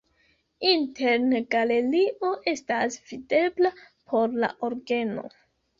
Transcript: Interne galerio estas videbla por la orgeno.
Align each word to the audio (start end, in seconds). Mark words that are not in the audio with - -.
Interne 0.69 1.41
galerio 1.57 2.33
estas 2.55 2.99
videbla 3.13 3.77
por 4.09 4.39
la 4.45 4.55
orgeno. 4.71 5.33